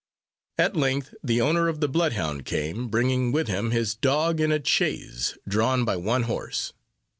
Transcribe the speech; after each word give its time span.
At 0.57 0.75
length 0.75 1.13
the 1.23 1.41
owner 1.41 1.67
of 1.67 1.79
the 1.79 1.87
blood 1.87 2.13
hound 2.13 2.43
came, 2.43 2.87
bringing 2.87 3.31
with 3.31 3.47
him 3.47 3.69
his 3.69 3.93
dog, 3.93 4.39
in 4.39 4.51
a 4.51 4.59
chaise, 4.65 5.37
drawn 5.47 5.85
by 5.85 5.95
one 5.95 6.23
horse. 6.23 6.73